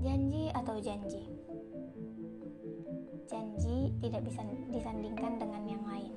Janji 0.00 0.48
atau 0.56 0.80
janji? 0.80 1.20
Janji 3.28 3.92
tidak 4.00 4.24
bisa 4.24 4.40
disandingkan 4.72 5.36
dengan 5.36 5.62
yang 5.68 5.84
lain. 5.84 6.14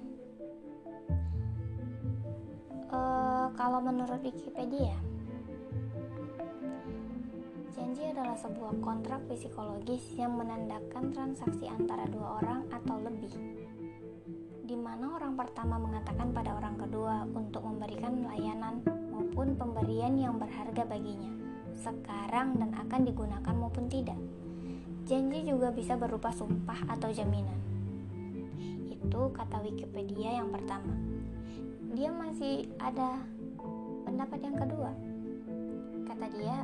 Uh, 2.87 3.51
kalau 3.59 3.83
menurut 3.83 4.23
Wikipedia, 4.23 4.95
janji 7.75 8.07
adalah 8.07 8.39
sebuah 8.39 8.79
kontrak 8.79 9.19
psikologis 9.27 10.15
yang 10.15 10.39
menandakan 10.39 11.11
transaksi 11.11 11.67
antara 11.67 12.07
dua 12.07 12.39
orang 12.39 12.63
atau 12.71 13.03
lebih, 13.03 13.35
di 14.63 14.79
mana 14.79 15.19
orang 15.19 15.35
pertama 15.35 15.75
mengatakan 15.75 16.31
pada 16.31 16.55
orang 16.55 16.79
kedua 16.79 17.27
untuk 17.35 17.67
memberikan 17.67 18.31
layanan 18.31 18.79
maupun 19.11 19.59
pemberian 19.59 20.15
yang 20.15 20.39
berharga 20.39 20.87
baginya 20.87 21.42
sekarang 21.83 22.55
dan 22.55 22.71
akan 22.79 23.03
digunakan 23.03 23.53
maupun 23.53 23.91
tidak. 23.91 24.15
Janji 25.03 25.43
juga 25.43 25.67
bisa 25.75 25.99
berupa 25.99 26.31
sumpah 26.31 26.87
atau 26.87 27.11
jaminan. 27.11 27.59
Itu 28.87 29.35
kata 29.35 29.59
Wikipedia 29.59 30.39
yang 30.39 30.47
pertama. 30.47 30.95
Dia 31.91 32.09
masih 32.09 32.71
ada 32.79 33.19
pendapat 34.07 34.39
yang 34.39 34.55
kedua. 34.55 34.91
Kata 36.07 36.25
dia, 36.39 36.57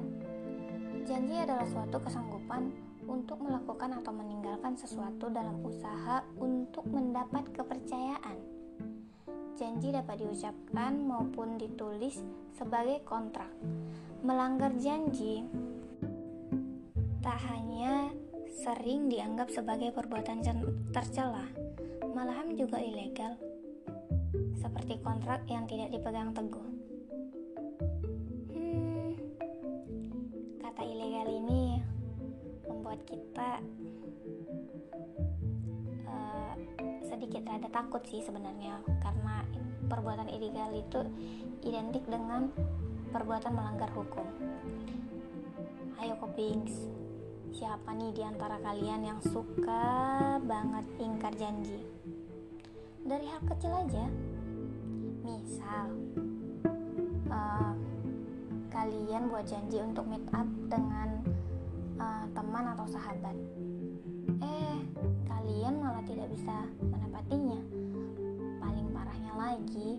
janji 1.03 1.35
adalah 1.35 1.67
suatu 1.67 1.99
kesanggupan 1.99 2.71
untuk 3.05 3.43
melakukan 3.43 3.99
atau 3.99 4.15
meninggalkan 4.15 4.79
sesuatu 4.79 5.27
dalam 5.27 5.59
usaha 5.65 6.23
untuk 6.39 6.87
mendapat 6.87 7.43
kepercayaan. 7.51 8.48
Janji 9.59 9.91
dapat 9.91 10.23
diucapkan 10.23 11.03
maupun 11.03 11.59
ditulis 11.59 12.23
sebagai 12.55 13.03
kontrak 13.03 13.51
Melanggar 14.19 14.75
janji 14.75 15.43
tak 17.23 17.39
hanya 17.51 18.11
sering 18.51 19.07
dianggap 19.07 19.47
sebagai 19.47 19.95
perbuatan 19.95 20.43
tercela, 20.91 21.47
malahan 22.11 22.51
juga 22.59 22.83
ilegal, 22.83 23.39
seperti 24.59 24.99
kontrak 24.99 25.47
yang 25.47 25.63
tidak 25.71 25.95
dipegang 25.95 26.35
teguh. 26.35 26.67
Hmm, 28.51 29.15
kata 30.67 30.81
ilegal 30.83 31.27
ini 31.31 31.79
membuat 32.67 32.99
kita 33.07 33.63
uh, 36.11 36.53
sedikit 37.07 37.47
rada 37.47 37.71
takut 37.71 38.03
sih 38.03 38.19
sebenarnya, 38.19 38.83
karena 38.99 39.47
perbuatan 39.89 40.29
ilegal 40.29 40.69
itu 40.77 41.01
identik 41.65 42.05
dengan 42.05 42.53
perbuatan 43.09 43.51
melanggar 43.57 43.89
hukum. 43.97 44.23
Ayo 45.99 46.15
Kopings, 46.21 46.87
siapa 47.51 47.91
nih 47.97 48.13
di 48.13 48.23
antara 48.23 48.61
kalian 48.61 49.03
yang 49.03 49.19
suka 49.19 50.37
banget 50.45 50.85
ingkar 51.01 51.33
janji? 51.35 51.81
Dari 53.03 53.25
hal 53.25 53.41
kecil 53.49 53.73
aja, 53.73 54.05
misal 55.25 55.85
uh, 57.33 57.73
kalian 58.69 59.27
buat 59.27 59.49
janji 59.49 59.81
untuk 59.81 60.05
meet 60.05 60.23
up 60.31 60.47
dengan 60.69 61.19
uh, 61.97 62.25
teman 62.31 62.65
atau 62.77 62.85
sahabat. 62.87 63.35
Eh, 64.39 64.77
kalian 65.25 65.81
malah 65.81 66.05
tidak 66.05 66.29
bisa 66.31 66.69
menepatinya. 66.79 67.59
Lagi, 69.49 69.97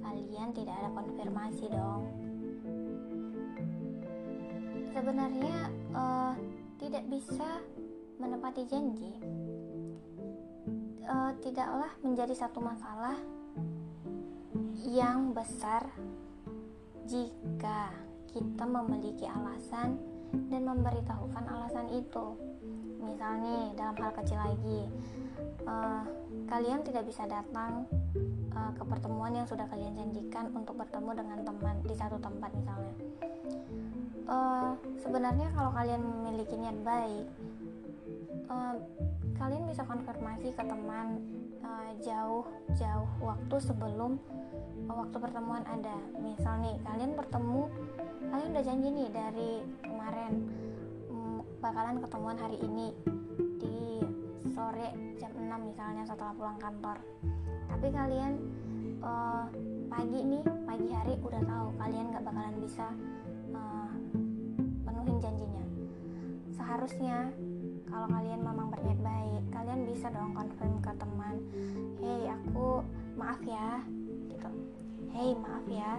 kalian 0.00 0.48
tidak 0.56 0.80
ada 0.80 0.88
konfirmasi 0.96 1.68
dong. 1.68 2.08
Sebenarnya 4.96 5.68
uh, 5.92 6.32
tidak 6.80 7.04
bisa 7.12 7.60
menepati 8.16 8.64
janji. 8.64 9.12
Uh, 11.04 11.36
tidaklah 11.44 11.92
menjadi 12.00 12.32
satu 12.32 12.64
masalah 12.64 13.20
yang 14.88 15.36
besar 15.36 15.92
jika 17.04 17.92
kita 18.32 18.64
memiliki 18.64 19.28
alasan 19.28 20.00
dan 20.48 20.64
memberitahukan 20.64 21.44
alasan 21.44 21.92
itu. 21.92 22.26
Misalnya 23.04 23.68
dalam 23.76 24.00
hal 24.00 24.16
kecil 24.16 24.40
lagi 24.40 24.80
uh, 25.68 26.08
kalian 26.48 26.80
tidak 26.88 27.04
bisa 27.04 27.28
datang 27.28 27.84
uh, 28.54 28.72
ke 28.74 28.84
pertemuan 28.84 29.32
yang 29.34 29.46
sudah 29.46 29.66
kalian 29.70 29.96
janjikan 29.96 30.50
untuk 30.54 30.78
bertemu 30.78 31.10
dengan 31.14 31.38
teman 31.46 31.76
di 31.84 31.94
satu 31.94 32.16
tempat 32.20 32.50
misalnya. 32.54 32.94
Uh, 34.28 34.76
sebenarnya 35.00 35.48
kalau 35.56 35.72
kalian 35.72 36.04
memiliki 36.04 36.52
niat 36.52 36.76
baik 36.84 37.26
uh, 38.48 38.74
kalian 39.38 39.64
bisa 39.70 39.84
konfirmasi 39.86 40.52
ke 40.52 40.62
teman 40.64 41.22
uh, 41.62 41.90
jauh 42.02 42.44
jauh 42.74 43.10
waktu 43.22 43.56
sebelum 43.62 44.18
waktu 44.88 45.16
pertemuan 45.20 45.62
ada 45.68 45.94
misal 46.18 46.58
nih 46.64 46.76
kalian 46.82 47.12
bertemu 47.14 47.62
kalian 48.32 48.50
udah 48.56 48.64
janji 48.64 48.88
nih 48.90 49.08
dari 49.12 49.52
kemarin 49.84 50.32
um, 51.12 51.44
bakalan 51.60 52.00
ketemuan 52.00 52.38
hari 52.40 52.56
ini 52.64 52.92
di 53.60 54.02
sore 54.52 55.16
jam 55.20 55.32
6 55.36 55.44
misalnya 55.68 56.02
setelah 56.08 56.32
pulang 56.34 56.58
kantor 56.58 56.96
tapi 57.68 57.86
kalian 57.92 58.32
uh, 59.04 59.46
pagi 59.88 60.20
nih 60.24 60.42
pagi 60.64 60.88
hari 60.92 61.14
udah 61.20 61.42
tahu 61.44 61.68
kalian 61.78 62.12
gak 62.12 62.24
bakalan 62.24 62.56
bisa 62.60 62.88
seharusnya 66.68 67.32
kalau 67.88 68.06
kalian 68.12 68.44
memang 68.44 68.68
berniat 68.68 69.00
baik 69.00 69.42
kalian 69.56 69.88
bisa 69.88 70.12
dong 70.12 70.36
konfirm 70.36 70.78
ke 70.84 70.92
teman 71.00 71.40
hey 71.96 72.28
aku 72.28 72.84
maaf 73.16 73.40
ya 73.42 73.80
gitu. 74.28 74.52
Hey 75.08 75.32
maaf 75.32 75.64
ya 75.66 75.96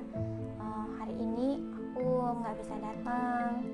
uh, 0.62 0.88
hari 1.02 1.18
ini 1.18 1.58
aku 1.74 2.38
nggak 2.38 2.54
bisa 2.62 2.78
datang 2.78 3.66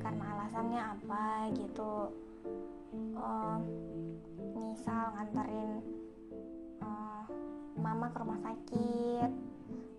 karena 0.00 0.24
alasannya 0.38 0.80
apa 0.80 1.24
gitu. 1.58 2.14
Uh, 3.18 3.58
misal 4.54 5.12
nganterin 5.18 5.82
uh, 5.82 6.05
mama 8.06 8.14
ke 8.14 8.22
rumah 8.22 8.38
sakit 8.38 9.30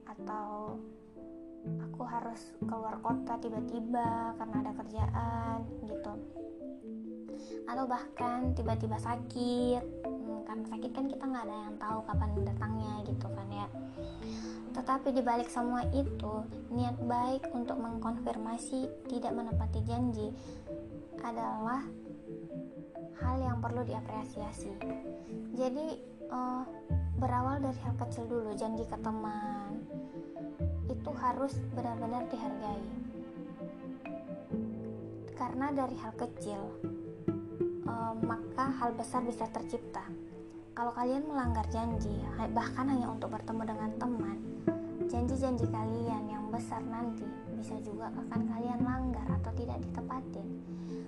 atau 0.08 0.80
aku 1.68 2.02
harus 2.08 2.40
keluar 2.64 2.96
kota 3.04 3.36
tiba-tiba 3.44 4.32
karena 4.40 4.56
ada 4.64 4.72
kerjaan 4.80 5.58
gitu. 5.84 6.14
Atau 7.68 7.84
bahkan 7.84 8.56
tiba-tiba 8.56 8.96
sakit 8.96 9.84
hmm, 10.08 10.40
karena 10.48 10.66
sakit 10.72 10.92
kan 10.96 11.12
kita 11.12 11.24
nggak 11.28 11.46
ada 11.52 11.58
yang 11.68 11.76
tahu 11.76 12.00
kapan 12.08 12.32
datangnya 12.48 12.94
gitu 13.12 13.28
kan 13.28 13.48
ya. 13.52 13.68
Tetapi 14.72 15.08
dibalik 15.12 15.52
semua 15.52 15.84
itu 15.92 16.34
niat 16.72 16.96
baik 17.04 17.44
untuk 17.52 17.76
mengkonfirmasi 17.76 18.88
tidak 19.12 19.36
menepati 19.36 19.84
janji 19.84 20.32
adalah 21.20 21.84
hal 23.22 23.36
yang 23.42 23.58
perlu 23.60 23.82
diapresiasi. 23.84 24.72
Jadi 25.58 25.88
uh, 26.30 26.64
berawal 27.18 27.62
dari 27.62 27.80
hal 27.82 27.96
kecil 27.98 28.30
dulu 28.30 28.54
janji 28.54 28.86
ke 28.86 28.98
teman 29.02 29.82
itu 30.88 31.12
harus 31.18 31.54
benar-benar 31.74 32.30
dihargai. 32.30 32.84
Karena 35.38 35.74
dari 35.74 35.96
hal 35.98 36.14
kecil 36.18 36.62
uh, 37.90 38.14
maka 38.22 38.72
hal 38.82 38.94
besar 38.94 39.26
bisa 39.26 39.50
tercipta. 39.50 40.06
Kalau 40.78 40.94
kalian 40.94 41.26
melanggar 41.26 41.66
janji 41.74 42.14
bahkan 42.54 42.86
hanya 42.86 43.10
untuk 43.10 43.34
bertemu 43.34 43.66
dengan 43.66 43.92
teman 43.98 44.38
janji-janji 45.08 45.66
kalian 45.72 46.24
yang 46.30 46.46
besar 46.52 46.84
nanti 46.84 47.26
bisa 47.58 47.74
juga 47.82 48.14
akan 48.14 48.42
kalian 48.46 48.80
langgar 48.86 49.26
atau 49.42 49.52
tidak 49.58 49.82
ditepati 49.82 50.46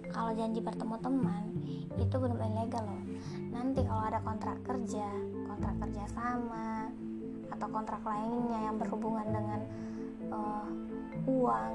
kalau 0.10 0.34
janji 0.34 0.60
bertemu 0.60 0.96
teman 0.98 1.44
itu 2.02 2.16
benar-benar 2.18 2.66
loh. 2.82 3.04
Nanti 3.54 3.86
kalau 3.86 4.04
ada 4.10 4.20
kontrak 4.26 4.58
kerja 4.66 5.08
kontrak 5.46 5.76
kerja 5.86 6.04
sama 6.10 6.90
atau 7.54 7.68
kontrak 7.70 8.02
lainnya 8.02 8.60
yang 8.66 8.76
berhubungan 8.82 9.28
dengan 9.30 9.62
uh, 10.34 10.70
uang 11.30 11.74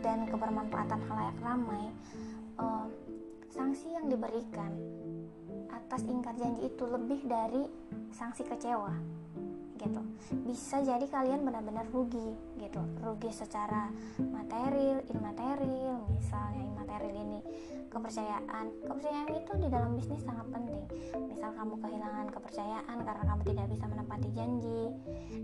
dan 0.00 0.28
kebermanfaatan 0.28 1.00
halayak 1.08 1.38
ramai, 1.40 1.84
uh, 2.60 2.86
sanksi 3.52 3.92
yang 3.92 4.08
diberikan 4.08 4.72
atas 5.72 6.04
ingkar 6.04 6.36
janji 6.36 6.68
itu 6.68 6.84
lebih 6.88 7.20
dari 7.24 7.64
sanksi 8.12 8.44
kecewa 8.46 8.92
gitu. 9.84 10.00
Bisa 10.48 10.80
jadi 10.80 11.04
kalian 11.04 11.44
benar-benar 11.44 11.84
rugi 11.92 12.32
gitu. 12.56 12.80
Rugi 13.04 13.30
secara 13.30 13.92
material 14.18 15.04
imaterial 15.12 16.00
misalnya 16.08 16.64
imaterial 16.74 17.14
ini 17.14 17.40
kepercayaan. 17.92 18.66
Kepercayaan 18.88 19.30
itu 19.36 19.52
di 19.60 19.68
dalam 19.68 19.90
bisnis 19.94 20.24
sangat 20.24 20.46
penting. 20.50 20.82
Misal 21.28 21.50
kamu 21.54 21.74
kehilangan 21.84 22.26
kepercayaan 22.32 22.98
karena 23.04 23.24
kamu 23.28 23.42
tidak 23.52 23.66
bisa 23.70 23.84
menepati 23.86 24.28
janji 24.34 24.80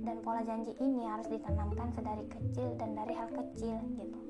dan 0.02 0.16
pola 0.24 0.42
janji 0.42 0.72
ini 0.80 1.04
harus 1.06 1.28
ditanamkan 1.28 1.92
sedari 1.94 2.24
kecil 2.26 2.74
dan 2.80 2.96
dari 2.96 3.14
hal 3.14 3.28
kecil 3.30 3.78
gitu 3.96 4.20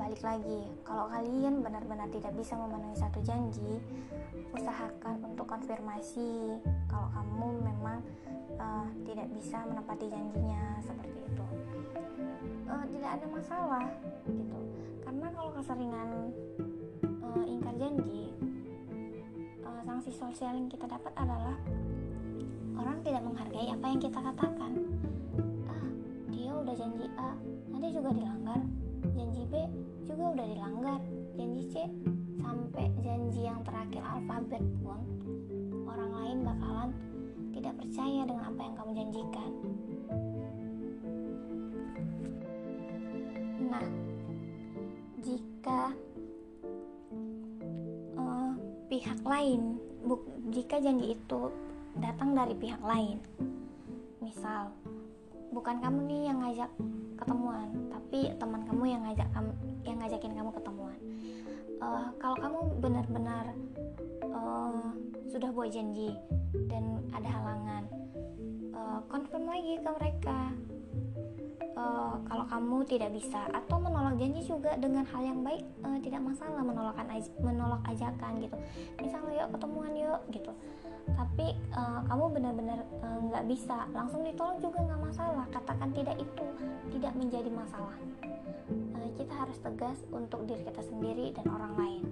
balik 0.00 0.24
lagi 0.24 0.64
kalau 0.80 1.12
kalian 1.12 1.60
benar-benar 1.60 2.08
tidak 2.08 2.32
bisa 2.32 2.56
memenuhi 2.56 2.96
satu 2.96 3.20
janji 3.20 3.84
usahakan 4.56 5.20
untuk 5.28 5.44
konfirmasi 5.44 6.56
kalau 6.88 7.04
kamu 7.12 7.60
memang 7.68 8.00
uh, 8.56 8.88
tidak 9.04 9.28
bisa 9.36 9.60
menepati 9.68 10.08
janjinya 10.08 10.80
seperti 10.80 11.20
itu. 11.20 11.46
Uh, 12.64 12.84
tidak 12.96 13.10
ada 13.20 13.26
masalah 13.28 13.86
gitu. 14.24 14.60
Karena 15.04 15.26
kalau 15.36 15.50
keseringan 15.52 16.08
uh, 17.20 17.44
ingkar 17.44 17.76
janji 17.76 18.32
uh, 19.68 19.84
sanksi 19.84 20.16
sosial 20.16 20.56
yang 20.56 20.72
kita 20.72 20.88
dapat 20.88 21.12
adalah 21.12 21.60
orang 22.80 23.04
tidak 23.04 23.20
menghargai 23.20 23.68
apa 23.68 23.84
yang 23.84 24.00
kita 24.00 24.16
katakan. 24.16 24.72
Ah 25.68 25.88
dia 26.32 26.56
udah 26.56 26.72
janji 26.72 27.04
A 27.20 27.36
nanti 27.68 27.92
juga 27.92 28.16
dilanggar 28.16 28.64
janji 29.14 29.42
B 29.50 29.54
juga 30.06 30.24
udah 30.34 30.46
dilanggar. 30.46 31.00
Janji 31.38 31.62
C 31.70 31.74
sampai 32.40 32.86
janji 33.00 33.40
yang 33.46 33.60
terakhir 33.62 34.02
alfabet 34.02 34.62
pun 34.82 35.00
orang 35.86 36.10
lain 36.10 36.38
bakalan 36.44 36.90
tidak 37.54 37.74
percaya 37.78 38.20
dengan 38.26 38.44
apa 38.50 38.60
yang 38.60 38.74
kamu 38.78 38.90
janjikan. 38.96 39.50
Nah 43.70 43.86
jika 45.20 45.82
uh, 48.16 48.52
pihak 48.88 49.20
lain 49.22 49.78
buk, 50.04 50.22
jika 50.50 50.80
janji 50.80 51.14
itu 51.14 51.42
datang 51.98 52.32
dari 52.32 52.54
pihak 52.56 52.80
lain 52.80 53.18
misal 54.22 54.70
bukan 55.50 55.82
kamu 55.82 55.98
nih 56.06 56.20
yang 56.30 56.38
ngajak 56.38 56.70
ketemuan 57.20 57.68
tapi 57.92 58.32
teman 58.40 58.62
kamu 58.66 58.84
yang 58.96 59.02
ngajak 59.06 59.28
kamu 59.30 59.50
yang 59.86 59.96
ngajakin 60.02 60.32
kamu 60.34 60.50
ketemuan. 60.56 60.98
Uh, 61.80 62.12
kalau 62.20 62.36
kamu 62.36 62.58
benar-benar 62.82 63.44
uh, 64.28 64.92
sudah 65.30 65.48
buat 65.54 65.72
janji 65.72 66.12
dan 66.68 67.00
ada 67.14 67.28
halangan 67.28 67.84
uh, 68.76 69.00
confirm 69.08 69.48
lagi 69.48 69.80
ke 69.80 69.88
mereka 69.88 70.38
uh, 71.80 72.14
kalau 72.28 72.44
kamu 72.46 72.76
tidak 72.84 73.10
bisa 73.16 73.40
atau 73.50 73.76
menolak 73.80 74.14
janji 74.20 74.40
juga 74.44 74.76
dengan 74.76 75.04
hal 75.08 75.22
yang 75.24 75.40
baik 75.40 75.64
uh, 75.80 75.98
tidak 76.04 76.20
masalah 76.20 76.60
menolakkan 76.60 77.06
menolak 77.40 77.82
ajakan 77.88 78.32
gitu. 78.44 78.56
Misalnya 79.00 79.32
yuk 79.44 79.48
ketemuan 79.56 79.92
yuk 79.96 80.20
gitu. 80.30 80.52
Tapi 81.10 81.46
uh, 81.74 82.00
kamu 82.06 82.24
benar-benar 82.38 82.78
nggak 83.02 83.44
uh, 83.44 83.48
bisa 83.48 83.76
langsung 83.96 84.22
ditolak 84.22 84.60
juga 84.60 84.78
nggak 84.84 85.00
masalah. 85.10 85.44
Katakan 85.50 85.90
tidak 85.96 86.16
itu 86.20 86.44
tidak 86.92 87.12
menjadi 87.16 87.50
masalah. 87.50 87.96
Uh, 88.70 89.08
kita 89.16 89.32
harus 89.34 89.58
tegas 89.58 89.98
untuk 90.12 90.44
diri 90.44 90.62
kita 90.62 90.82
sendiri 90.84 91.26
dan 91.34 91.46
orang 91.50 91.72
lain. 91.80 92.02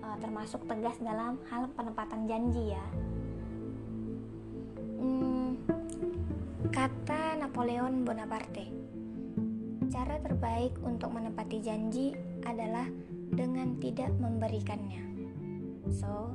Uh, 0.00 0.16
termasuk 0.20 0.60
tegas 0.66 0.96
dalam 1.00 1.38
hal 1.48 1.68
penempatan 1.76 2.28
janji 2.28 2.72
ya 2.72 2.84
kata 6.74 7.38
Napoleon 7.38 8.02
Bonaparte 8.02 8.66
cara 9.94 10.18
terbaik 10.18 10.74
untuk 10.82 11.14
menepati 11.14 11.62
janji 11.62 12.18
adalah 12.42 12.90
dengan 13.30 13.78
tidak 13.78 14.10
memberikannya 14.18 15.02
so 15.94 16.34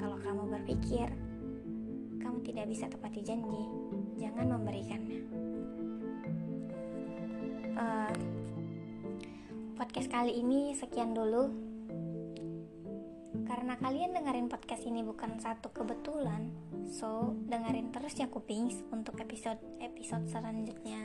kalau 0.00 0.16
kamu 0.24 0.48
berpikir 0.56 1.12
kamu 2.26 2.42
tidak 2.42 2.66
bisa 2.66 2.90
tepati 2.90 3.22
janji, 3.22 3.62
jangan 4.18 4.58
memberikannya. 4.58 5.20
Uh, 7.78 8.14
podcast 9.78 10.10
kali 10.10 10.34
ini 10.34 10.74
sekian 10.74 11.14
dulu. 11.14 11.54
Karena 13.46 13.78
kalian 13.78 14.10
dengerin 14.10 14.50
podcast 14.50 14.82
ini 14.90 15.06
bukan 15.06 15.38
satu 15.38 15.70
kebetulan, 15.70 16.50
so 16.90 17.38
dengerin 17.46 17.94
terus 17.94 18.18
ya 18.18 18.26
kuping 18.26 18.74
untuk 18.90 19.22
episode 19.22 19.62
episode 19.80 20.26
selanjutnya. 20.28 21.04